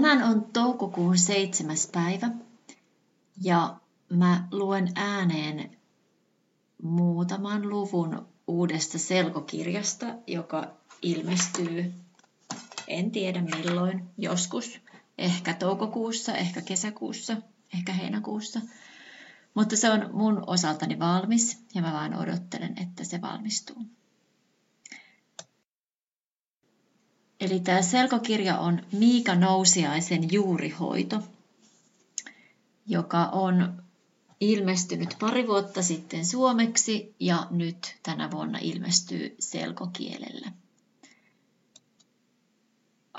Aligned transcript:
Tänään 0.00 0.22
on 0.22 0.44
toukokuun 0.44 1.18
seitsemäs 1.18 1.88
päivä 1.92 2.30
ja 3.42 3.76
mä 4.10 4.48
luen 4.52 4.88
ääneen 4.94 5.78
muutaman 6.82 7.68
luvun 7.68 8.26
uudesta 8.46 8.98
selkokirjasta, 8.98 10.06
joka 10.26 10.66
ilmestyy 11.02 11.92
en 12.88 13.10
tiedä 13.10 13.42
milloin, 13.42 14.04
joskus, 14.18 14.80
ehkä 15.18 15.54
toukokuussa, 15.54 16.34
ehkä 16.34 16.62
kesäkuussa, 16.62 17.36
ehkä 17.74 17.92
heinäkuussa. 17.92 18.60
Mutta 19.54 19.76
se 19.76 19.90
on 19.90 20.10
mun 20.12 20.44
osaltani 20.46 20.98
valmis 20.98 21.64
ja 21.74 21.82
mä 21.82 21.92
vaan 21.92 22.14
odottelen, 22.14 22.74
että 22.82 23.04
se 23.04 23.20
valmistuu. 23.20 23.97
Eli 27.40 27.60
tämä 27.60 27.82
selkokirja 27.82 28.58
on 28.58 28.82
Miika 28.92 29.34
Nousiaisen 29.34 30.32
juurihoito, 30.32 31.22
joka 32.86 33.24
on 33.26 33.82
ilmestynyt 34.40 35.16
pari 35.20 35.46
vuotta 35.46 35.82
sitten 35.82 36.26
suomeksi 36.26 37.14
ja 37.20 37.46
nyt 37.50 37.96
tänä 38.02 38.30
vuonna 38.30 38.58
ilmestyy 38.62 39.36
selkokielellä. 39.38 40.52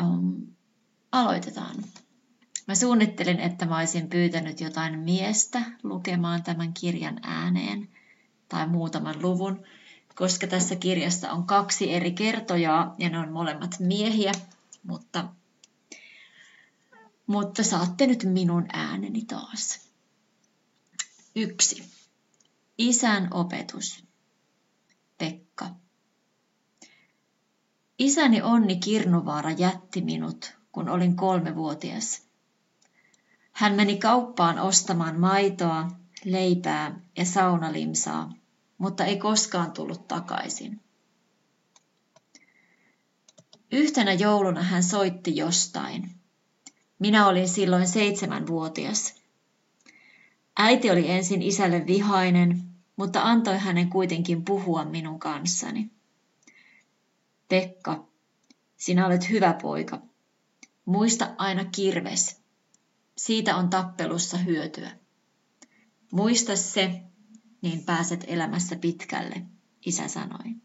Um, 0.03 0.47
aloitetaan. 1.11 1.75
Mä 2.67 2.75
suunnittelin, 2.75 3.39
että 3.39 3.65
mä 3.65 3.77
olisin 3.77 4.09
pyytänyt 4.09 4.61
jotain 4.61 4.99
miestä 4.99 5.61
lukemaan 5.83 6.43
tämän 6.43 6.73
kirjan 6.73 7.19
ääneen 7.23 7.89
tai 8.49 8.67
muutaman 8.67 9.21
luvun, 9.21 9.63
koska 10.19 10.47
tässä 10.47 10.75
kirjassa 10.75 11.31
on 11.31 11.43
kaksi 11.43 11.93
eri 11.93 12.11
kertojaa 12.11 12.95
ja 12.97 13.09
ne 13.09 13.19
on 13.19 13.31
molemmat 13.31 13.75
miehiä, 13.79 14.31
mutta, 14.83 15.25
mutta 17.27 17.63
saatte 17.63 18.07
nyt 18.07 18.23
minun 18.23 18.65
ääneni 18.73 19.25
taas. 19.25 19.79
Yksi. 21.35 21.83
Isän 22.77 23.27
opetus. 23.33 24.03
Pekka. 25.17 25.69
Isäni 27.99 28.41
Onni 28.41 28.75
Kirnuvaara 28.75 29.51
jätti 29.51 30.01
minut, 30.01 30.53
kun 30.71 30.89
olin 30.89 31.15
kolmevuotias. 31.15 32.21
Hän 33.51 33.73
meni 33.73 33.97
kauppaan 33.97 34.59
ostamaan 34.59 35.19
maitoa, 35.19 35.91
leipää 36.25 36.99
ja 37.17 37.25
saunalimsaa 37.25 38.38
mutta 38.79 39.05
ei 39.05 39.17
koskaan 39.17 39.71
tullut 39.71 40.07
takaisin. 40.07 40.81
Yhtenä 43.71 44.13
jouluna 44.13 44.63
hän 44.63 44.83
soitti 44.83 45.35
jostain. 45.35 46.09
Minä 46.99 47.27
olin 47.27 47.49
silloin 47.49 47.87
seitsemänvuotias. 47.87 49.15
Äiti 50.57 50.91
oli 50.91 51.11
ensin 51.11 51.41
isälle 51.41 51.87
vihainen, 51.87 52.63
mutta 52.95 53.21
antoi 53.23 53.57
hänen 53.57 53.89
kuitenkin 53.89 54.45
puhua 54.45 54.85
minun 54.85 55.19
kanssani. 55.19 55.89
Pekka, 57.47 58.07
sinä 58.77 59.05
olet 59.05 59.29
hyvä 59.29 59.53
poika. 59.61 60.01
Muista 60.85 61.35
aina 61.37 61.65
kirves. 61.65 62.41
Siitä 63.17 63.55
on 63.55 63.69
tappelussa 63.69 64.37
hyötyä. 64.37 64.91
Muista 66.11 66.55
se, 66.55 67.01
niin 67.61 67.83
pääset 67.83 68.23
elämässä 68.27 68.75
pitkälle, 68.75 69.41
isä 69.85 70.07
sanoi. 70.07 70.55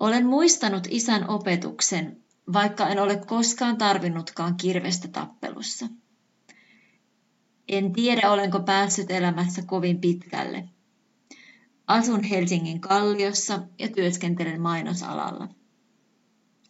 Olen 0.00 0.26
muistanut 0.26 0.86
isän 0.90 1.28
opetuksen, 1.28 2.24
vaikka 2.52 2.88
en 2.88 2.98
ole 2.98 3.16
koskaan 3.16 3.78
tarvinnutkaan 3.78 4.56
kirvestä 4.56 5.08
tappelussa. 5.08 5.86
En 7.68 7.92
tiedä, 7.92 8.30
olenko 8.30 8.60
päässyt 8.60 9.10
elämässä 9.10 9.62
kovin 9.62 10.00
pitkälle. 10.00 10.68
Asun 11.86 12.24
Helsingin 12.24 12.80
kalliossa 12.80 13.62
ja 13.78 13.88
työskentelen 13.88 14.60
mainosalalla. 14.60 15.48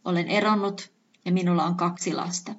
Olen 0.05 0.29
eronnut 0.29 0.93
ja 1.25 1.33
minulla 1.33 1.65
on 1.65 1.77
kaksi 1.77 2.15
lasta. 2.15 2.55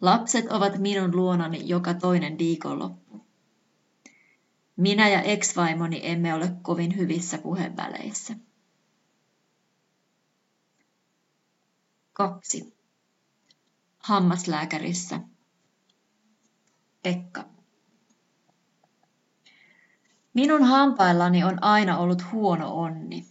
Lapset 0.00 0.52
ovat 0.52 0.78
minun 0.78 1.16
luonani 1.16 1.68
joka 1.68 1.94
toinen 1.94 2.38
viikonloppu. 2.38 2.97
Minä 4.78 5.08
ja 5.08 5.22
ex-vaimoni 5.22 6.00
emme 6.02 6.34
ole 6.34 6.52
kovin 6.62 6.96
hyvissä 6.96 7.38
puheväleissä. 7.38 8.34
Kaksi. 12.12 12.74
Hammaslääkärissä. 13.98 15.20
Pekka. 17.02 17.44
Minun 20.34 20.64
hampaillani 20.64 21.44
on 21.44 21.62
aina 21.62 21.98
ollut 21.98 22.32
huono 22.32 22.74
onni. 22.74 23.26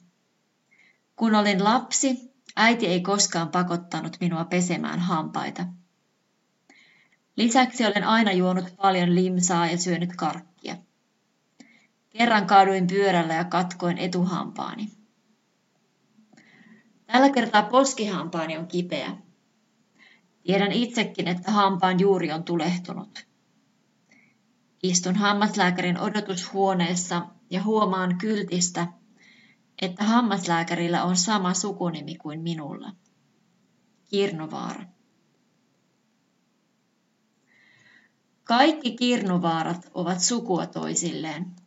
Kun 1.15 1.35
olin 1.35 1.63
lapsi, 1.63 2.33
äiti 2.55 2.87
ei 2.87 3.01
koskaan 3.01 3.49
pakottanut 3.49 4.17
minua 4.19 4.45
pesemään 4.45 4.99
hampaita. 4.99 5.65
Lisäksi 7.35 7.85
olen 7.85 8.03
aina 8.03 8.31
juonut 8.31 8.75
paljon 8.81 9.15
limsaa 9.15 9.67
ja 9.67 9.77
syönyt 9.77 10.15
karkkia. 10.15 10.86
Kerran 12.17 12.47
kaaduin 12.47 12.87
pyörällä 12.87 13.33
ja 13.33 13.43
katkoin 13.43 13.97
etuhampaani. 13.97 14.91
Tällä 17.05 17.29
kertaa 17.29 17.63
poskihampaani 17.63 18.57
on 18.57 18.67
kipeä. 18.67 19.17
Tiedän 20.43 20.71
itsekin, 20.71 21.27
että 21.27 21.51
hampaan 21.51 21.99
juuri 21.99 22.31
on 22.31 22.43
tulehtunut. 22.43 23.27
Istun 24.83 25.15
hammaslääkärin 25.15 25.99
odotushuoneessa 25.99 27.25
ja 27.49 27.63
huomaan 27.63 28.17
kyltistä, 28.17 28.87
että 29.81 30.03
hammaslääkärillä 30.03 31.03
on 31.03 31.17
sama 31.17 31.53
sukunimi 31.53 32.15
kuin 32.15 32.41
minulla. 32.41 32.91
Kirnovaara. 34.09 34.83
Kaikki 38.43 38.91
kirnuvaarat 38.95 39.91
ovat 39.93 40.19
sukua 40.19 40.65
toisilleen. 40.65 41.66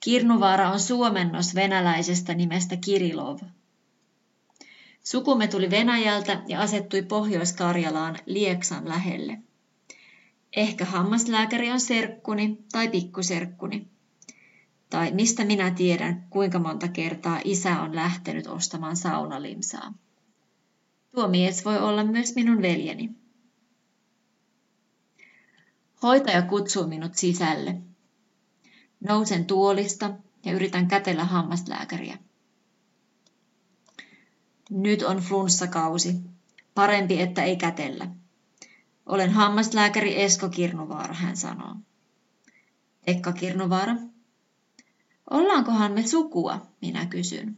Kirnuvaara 0.00 0.70
on 0.70 0.80
suomennos 0.80 1.54
venäläisestä 1.54 2.34
nimestä 2.34 2.76
Kirilov. 2.76 3.38
Sukumme 5.04 5.48
tuli 5.48 5.70
Venäjältä 5.70 6.42
ja 6.48 6.60
asettui 6.60 7.02
Pohjois-Karjalaan 7.02 8.18
Lieksan 8.26 8.88
lähelle. 8.88 9.38
Ehkä 10.56 10.84
hammaslääkäri 10.84 11.70
on 11.70 11.80
serkkuni 11.80 12.58
tai 12.72 12.88
pikkuserkkuni. 12.88 13.88
Tai 14.90 15.12
mistä 15.12 15.44
minä 15.44 15.70
tiedän, 15.70 16.26
kuinka 16.30 16.58
monta 16.58 16.88
kertaa 16.88 17.40
isä 17.44 17.80
on 17.80 17.94
lähtenyt 17.94 18.46
ostamaan 18.46 18.96
saunalimsaa. 18.96 19.94
Tuo 21.14 21.28
mies 21.28 21.64
voi 21.64 21.78
olla 21.78 22.04
myös 22.04 22.34
minun 22.34 22.62
veljeni. 22.62 23.10
Hoitaja 26.02 26.42
kutsuu 26.42 26.86
minut 26.86 27.14
sisälle. 27.14 27.89
Nousen 29.00 29.44
tuolista 29.44 30.10
ja 30.44 30.52
yritän 30.52 30.88
kätellä 30.88 31.24
hammaslääkäriä. 31.24 32.18
Nyt 34.70 35.02
on 35.02 35.16
flunssakausi. 35.18 36.20
Parempi, 36.74 37.20
että 37.20 37.42
ei 37.42 37.56
kätellä. 37.56 38.08
Olen 39.06 39.30
hammaslääkäri 39.30 40.22
Esko 40.22 40.48
Kirnuvaara, 40.48 41.14
hän 41.14 41.36
sanoo. 41.36 41.76
Ekka 43.06 43.32
Kirnuvaara. 43.32 43.96
Ollaankohan 45.30 45.92
me 45.92 46.06
sukua, 46.06 46.66
minä 46.80 47.06
kysyn. 47.06 47.56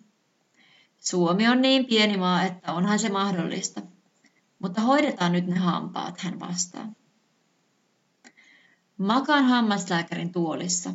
Suomi 1.00 1.48
on 1.48 1.62
niin 1.62 1.86
pieni 1.86 2.16
maa, 2.16 2.42
että 2.42 2.72
onhan 2.72 2.98
se 2.98 3.08
mahdollista. 3.08 3.82
Mutta 4.58 4.80
hoidetaan 4.80 5.32
nyt 5.32 5.46
ne 5.46 5.56
hampaat, 5.56 6.20
hän 6.20 6.40
vastaa. 6.40 6.92
Makaan 8.98 9.44
hammaslääkärin 9.44 10.32
tuolissa. 10.32 10.94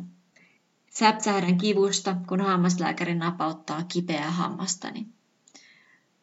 Säpsähdän 0.90 1.58
kivusta, 1.58 2.16
kun 2.28 2.40
hammaslääkäri 2.40 3.14
napauttaa 3.14 3.82
kipeää 3.82 4.30
hammastani. 4.30 5.06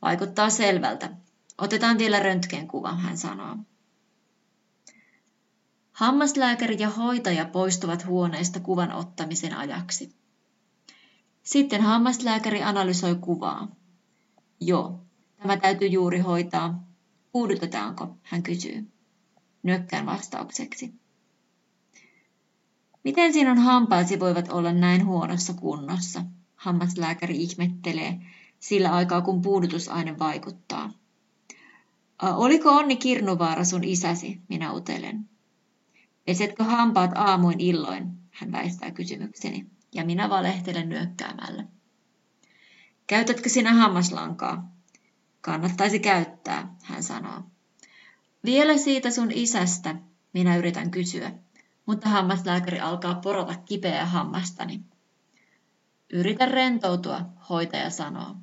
Vaikuttaa 0.01 0.49
selvältä. 0.49 1.09
Otetaan 1.57 1.97
vielä 1.97 2.19
röntgenkuva, 2.19 2.95
hän 2.95 3.17
sanoo. 3.17 3.57
Hammaslääkäri 5.91 6.75
ja 6.79 6.89
hoitaja 6.89 7.45
poistuvat 7.45 8.05
huoneesta 8.05 8.59
kuvan 8.59 8.91
ottamisen 8.91 9.57
ajaksi. 9.57 10.15
Sitten 11.43 11.81
hammaslääkäri 11.81 12.63
analysoi 12.63 13.15
kuvaa. 13.15 13.67
Joo, 14.59 14.99
tämä 15.37 15.57
täytyy 15.57 15.87
juuri 15.87 16.19
hoitaa. 16.19 16.83
Puudutetaanko, 17.31 18.17
hän 18.23 18.43
kysyy. 18.43 18.91
Nyökkään 19.63 20.05
vastaukseksi. 20.05 20.93
Miten 23.05 23.33
sinun 23.33 23.57
hampaasi 23.57 24.19
voivat 24.19 24.51
olla 24.51 24.73
näin 24.73 25.05
huonossa 25.05 25.53
kunnossa? 25.53 26.23
Hammaslääkäri 26.55 27.37
ihmettelee, 27.37 28.19
sillä 28.59 28.93
aikaa 28.93 29.21
kun 29.21 29.41
puudutusaine 29.41 30.19
vaikuttaa. 30.19 30.93
Oliko 32.21 32.71
Onni 32.71 32.95
Kirnuvaara 32.95 33.63
sun 33.63 33.83
isäsi, 33.83 34.41
minä 34.49 34.73
utelen. 34.73 35.29
Pesetkö 36.25 36.63
hampaat 36.63 37.11
aamuin 37.15 37.59
illoin, 37.59 38.11
hän 38.31 38.51
väistää 38.51 38.91
kysymykseni, 38.91 39.65
ja 39.93 40.05
minä 40.05 40.29
valehtelen 40.29 40.89
nyökkäämällä. 40.89 41.65
Käytätkö 43.07 43.49
sinä 43.49 43.73
hammaslankaa? 43.73 44.71
Kannattaisi 45.41 45.99
käyttää, 45.99 46.75
hän 46.83 47.03
sanoo. 47.03 47.41
Vielä 48.45 48.77
siitä 48.77 49.11
sun 49.11 49.31
isästä, 49.31 49.95
minä 50.33 50.57
yritän 50.57 50.91
kysyä, 50.91 51.31
mutta 51.85 52.09
hammaslääkäri 52.09 52.79
alkaa 52.79 53.15
porata 53.15 53.55
kipeää 53.55 54.05
hammastani. 54.05 54.81
Yritä 56.09 56.45
rentoutua, 56.45 57.21
hoitaja 57.49 57.89
sanoo. 57.89 58.35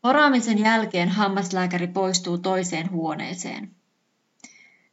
Poraamisen 0.00 0.58
jälkeen 0.58 1.08
hammaslääkäri 1.08 1.86
poistuu 1.86 2.38
toiseen 2.38 2.90
huoneeseen. 2.90 3.70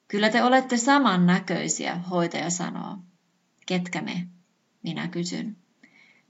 Kyllä 0.08 0.30
te 0.30 0.44
olette 0.44 0.78
saman 0.78 1.28
näköisiä, 1.28 1.96
hoitaja 1.96 2.50
sanoo. 2.50 2.98
Ketkä 3.66 4.02
me? 4.02 4.28
Minä 4.84 5.08
kysyn. 5.08 5.58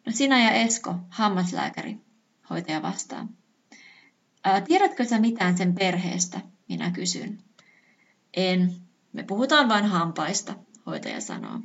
No 0.05 0.11
sinä 0.11 0.43
ja 0.43 0.51
Esko, 0.51 0.95
hammaslääkäri, 1.09 1.97
hoitaja 2.49 2.81
vastaa. 2.81 3.27
Ää, 4.43 4.61
tiedätkö 4.61 5.05
sä 5.05 5.19
mitään 5.19 5.57
sen 5.57 5.75
perheestä? 5.75 6.41
Minä 6.69 6.91
kysyn. 6.91 7.43
En. 8.33 8.75
Me 9.13 9.23
puhutaan 9.23 9.69
vain 9.69 9.85
hampaista, 9.85 10.55
hoitaja 10.85 11.21
sanoo. 11.21 11.59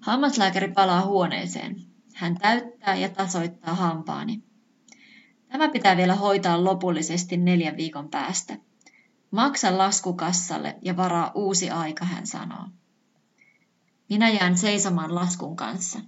Hammaslääkäri 0.00 0.72
palaa 0.72 1.06
huoneeseen. 1.06 1.76
Hän 2.14 2.38
täyttää 2.38 2.94
ja 2.94 3.08
tasoittaa 3.08 3.74
hampaani. 3.74 4.42
Tämä 5.48 5.68
pitää 5.68 5.96
vielä 5.96 6.14
hoitaa 6.14 6.64
lopullisesti 6.64 7.36
neljän 7.36 7.76
viikon 7.76 8.08
päästä. 8.08 8.56
Maksa 9.30 9.78
laskukassalle 9.78 10.78
ja 10.82 10.96
varaa 10.96 11.32
uusi 11.34 11.70
aika, 11.70 12.04
hän 12.04 12.26
sanoo. 12.26 12.64
Minä 14.08 14.28
jään 14.28 14.58
seisomaan 14.58 15.14
laskun 15.14 15.56
kanssa. 15.56 16.00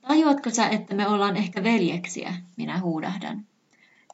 Tajuatko 0.00 0.50
sä, 0.50 0.68
että 0.68 0.94
me 0.94 1.08
ollaan 1.08 1.36
ehkä 1.36 1.62
veljeksiä, 1.62 2.34
minä 2.56 2.80
huudahdan. 2.80 3.46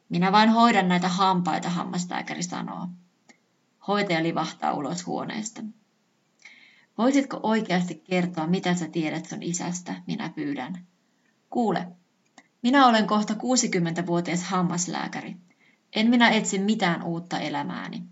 Minä 0.09 0.33
vain 0.33 0.51
hoidan 0.51 0.89
näitä 0.89 1.09
hampaita, 1.09 1.69
hammaslääkäri 1.69 2.43
sanoo. 2.43 2.89
Hoitaja 3.89 4.23
livahtaa 4.23 4.75
ulos 4.75 5.07
huoneesta. 5.07 5.63
Voisitko 6.99 7.41
oikeasti 7.43 7.95
kertoa, 7.95 8.47
mitä 8.47 8.75
sä 8.75 8.89
tiedät 8.89 9.27
sun 9.27 9.43
isästä, 9.43 10.03
minä 10.07 10.29
pyydän. 10.29 10.87
Kuule, 11.51 11.87
minä 12.63 12.87
olen 12.87 13.07
kohta 13.07 13.35
60-vuotias 13.35 14.43
hammaslääkäri. 14.43 15.37
En 15.93 16.11
minä 16.11 16.31
etsi 16.31 16.59
mitään 16.59 17.03
uutta 17.03 17.39
elämääni. 17.39 18.03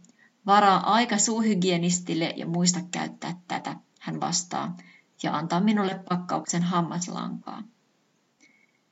Varaa 0.46 0.92
aika 0.92 1.18
suuhygienistille 1.18 2.34
ja 2.36 2.46
muista 2.46 2.80
käyttää 2.90 3.40
tätä, 3.48 3.76
hän 4.00 4.20
vastaa, 4.20 4.76
ja 5.22 5.36
antaa 5.36 5.60
minulle 5.60 6.00
pakkauksen 6.08 6.62
hammaslankaa. 6.62 7.62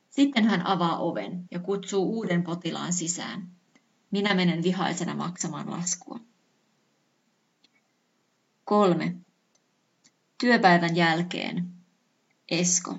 Sitten 0.09 0.45
hän 0.45 0.67
avaa 0.67 0.97
oven 0.97 1.47
ja 1.51 1.59
kutsuu 1.59 2.15
uuden 2.15 2.43
potilaan 2.43 2.93
sisään. 2.93 3.47
Minä 4.11 4.33
menen 4.33 4.63
vihaisena 4.63 5.15
maksamaan 5.15 5.71
laskua. 5.71 6.19
Kolme. 8.65 9.15
Työpäivän 10.37 10.95
jälkeen. 10.95 11.67
Esko. 12.49 12.97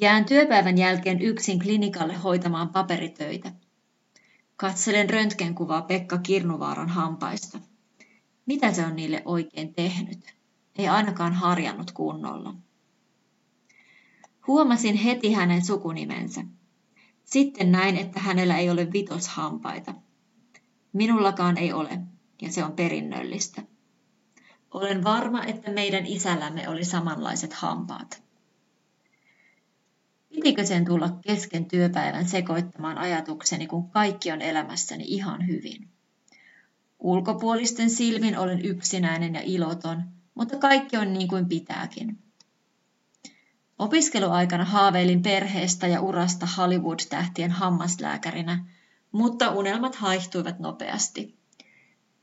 Jään 0.00 0.24
työpäivän 0.24 0.78
jälkeen 0.78 1.22
yksin 1.22 1.58
klinikalle 1.58 2.14
hoitamaan 2.14 2.68
paperitöitä. 2.68 3.52
Katselen 4.56 5.10
röntgenkuvaa 5.10 5.82
Pekka 5.82 6.18
Kirnuvaaran 6.18 6.88
hampaista. 6.88 7.58
Mitä 8.46 8.72
se 8.72 8.86
on 8.86 8.96
niille 8.96 9.22
oikein 9.24 9.74
tehnyt? 9.74 10.34
Ei 10.78 10.88
ainakaan 10.88 11.32
harjannut 11.32 11.92
kunnolla. 11.92 12.54
Huomasin 14.46 14.96
heti 14.96 15.32
hänen 15.32 15.64
sukunimensä. 15.64 16.44
Sitten 17.24 17.72
näin, 17.72 17.96
että 17.96 18.20
hänellä 18.20 18.56
ei 18.56 18.70
ole 18.70 18.92
vitoshampaita. 18.92 19.94
Minullakaan 20.92 21.58
ei 21.58 21.72
ole, 21.72 21.98
ja 22.42 22.52
se 22.52 22.64
on 22.64 22.72
perinnöllistä. 22.72 23.62
Olen 24.70 25.04
varma, 25.04 25.44
että 25.44 25.70
meidän 25.70 26.06
isällämme 26.06 26.68
oli 26.68 26.84
samanlaiset 26.84 27.52
hampaat. 27.52 28.22
Pitikö 30.34 30.66
sen 30.66 30.84
tulla 30.84 31.18
kesken 31.26 31.64
työpäivän 31.64 32.28
sekoittamaan 32.28 32.98
ajatukseni, 32.98 33.66
kun 33.66 33.90
kaikki 33.90 34.32
on 34.32 34.42
elämässäni 34.42 35.04
ihan 35.06 35.46
hyvin? 35.46 35.88
Ulkopuolisten 36.98 37.90
silmin 37.90 38.38
olen 38.38 38.64
yksinäinen 38.64 39.34
ja 39.34 39.40
iloton, 39.44 40.02
mutta 40.34 40.58
kaikki 40.58 40.96
on 40.96 41.12
niin 41.12 41.28
kuin 41.28 41.48
pitääkin. 41.48 42.18
Opiskeluaikana 43.78 44.64
haaveilin 44.64 45.22
perheestä 45.22 45.86
ja 45.86 46.00
urasta 46.00 46.46
Hollywood-tähtien 46.46 47.50
hammaslääkärinä, 47.50 48.64
mutta 49.12 49.50
unelmat 49.50 49.94
haihtuivat 49.94 50.58
nopeasti. 50.58 51.43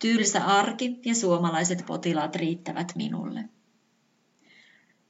Tylsä 0.02 0.46
arki 0.46 1.00
ja 1.06 1.16
suomalaiset 1.16 1.86
potilaat 1.86 2.36
riittävät 2.36 2.94
minulle. 2.96 3.50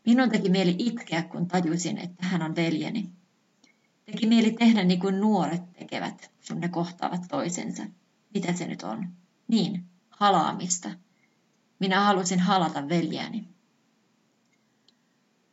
Minun 0.05 0.29
teki 0.29 0.49
mieli 0.49 0.75
itkeä, 0.79 1.23
kun 1.23 1.47
tajusin, 1.47 1.97
että 1.97 2.25
hän 2.25 2.41
on 2.41 2.55
veljeni. 2.55 3.09
Teki 4.05 4.27
mieli 4.27 4.51
tehdä 4.51 4.83
niin 4.83 4.99
kuin 4.99 5.19
nuoret 5.19 5.73
tekevät, 5.73 6.31
kun 6.47 6.59
ne 6.59 6.69
kohtaavat 6.69 7.21
toisensa. 7.29 7.83
Mitä 8.33 8.53
se 8.53 8.67
nyt 8.67 8.83
on? 8.83 9.09
Niin, 9.47 9.83
halaamista. 10.09 10.89
Minä 11.79 11.99
halusin 11.99 12.39
halata 12.39 12.89
veljääni. 12.89 13.47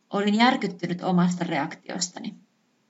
Olin 0.09 0.35
järkyttynyt 0.35 1.03
omasta 1.03 1.43
reaktiostani. 1.43 2.35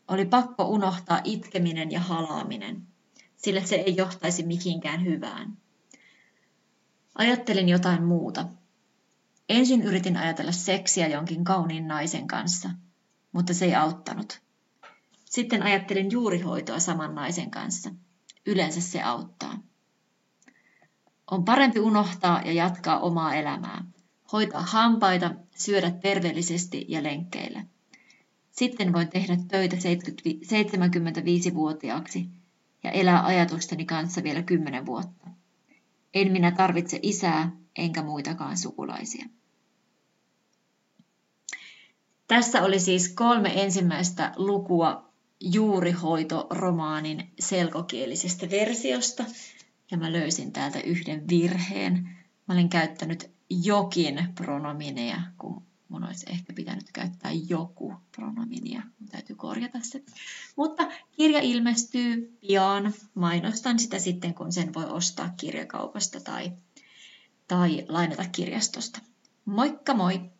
Oli 0.07 0.25
pakko 0.25 0.69
unohtaa 0.69 1.21
itkeminen 1.23 1.91
ja 1.91 1.99
halaaminen, 1.99 2.87
sillä 3.37 3.61
se 3.61 3.75
ei 3.75 3.95
johtaisi 3.95 4.43
mihinkään 4.43 5.05
hyvään. 5.05 5.57
Ajattelin 7.19 7.69
jotain 7.69 8.03
muuta. 8.03 8.45
Ensin 9.49 9.81
yritin 9.81 10.17
ajatella 10.17 10.51
seksiä 10.51 11.07
jonkin 11.07 11.43
kauniin 11.43 11.87
naisen 11.87 12.27
kanssa, 12.27 12.69
mutta 13.31 13.53
se 13.53 13.65
ei 13.65 13.75
auttanut. 13.75 14.41
Sitten 15.25 15.63
ajattelin 15.63 16.11
juurihoitoa 16.11 16.79
saman 16.79 17.15
naisen 17.15 17.51
kanssa. 17.51 17.89
Yleensä 18.45 18.81
se 18.81 19.01
auttaa. 19.01 19.59
On 21.31 21.45
parempi 21.45 21.79
unohtaa 21.79 22.41
ja 22.45 22.51
jatkaa 22.51 22.99
omaa 22.99 23.35
elämää. 23.35 23.85
Hoitaa 24.31 24.61
hampaita, 24.61 25.35
syödä 25.55 25.91
terveellisesti 25.91 26.85
ja 26.87 27.03
lenkkeillä. 27.03 27.65
Sitten 28.51 28.93
voin 28.93 29.07
tehdä 29.07 29.37
töitä 29.47 29.75
75-vuotiaaksi 29.75 32.29
ja 32.83 32.91
elää 32.91 33.25
ajatusteni 33.25 33.85
kanssa 33.85 34.23
vielä 34.23 34.43
10 34.43 34.85
vuotta. 34.85 35.38
En 36.13 36.31
minä 36.31 36.51
tarvitse 36.51 36.99
isää 37.03 37.51
enkä 37.75 38.03
muitakaan 38.03 38.57
sukulaisia. 38.57 39.25
Tässä 42.27 42.63
oli 42.63 42.79
siis 42.79 43.09
kolme 43.09 43.61
ensimmäistä 43.63 44.33
lukua 44.35 45.09
juurihoitoromaanin 45.39 47.31
selkokielisestä 47.39 48.49
versiosta. 48.49 49.25
Ja 49.91 49.97
mä 49.97 50.11
löysin 50.11 50.51
täältä 50.51 50.79
yhden 50.79 51.29
virheen. 51.29 52.09
Mä 52.47 52.53
olin 52.53 52.69
käyttänyt 52.69 53.31
jokin 53.49 54.27
pronomineja, 54.35 55.21
kun 55.37 55.68
mun 55.89 56.03
olisi 56.03 56.25
ehkä 56.29 56.53
pitänyt 56.53 56.91
käyttää 56.93 57.31
joku 57.47 57.93
pronominia. 58.15 58.81
Mun 58.99 59.09
täytyy 59.09 59.35
korjata 59.35 59.79
se. 59.81 60.03
Mutta 60.55 60.87
kirja 61.11 61.39
ilmestyy 61.39 62.37
pian. 62.39 62.93
Mainostan 63.13 63.79
sitä 63.79 63.99
sitten, 63.99 64.33
kun 64.33 64.51
sen 64.53 64.73
voi 64.73 64.85
ostaa 64.85 65.33
kirjakaupasta 65.37 66.19
tai, 66.19 66.51
tai 67.47 67.85
lainata 67.87 68.25
kirjastosta. 68.31 68.99
Moikka 69.45 69.93
moi! 69.93 70.31